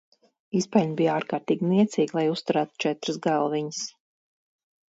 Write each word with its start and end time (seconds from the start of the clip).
Izpeļņa 0.59 0.95
bija 1.01 1.11
ārkārtīgi 1.17 1.69
niecīga, 1.73 2.17
lai 2.21 2.25
uzturētu 2.31 2.83
četras 2.87 3.23
galviņas. 3.27 3.83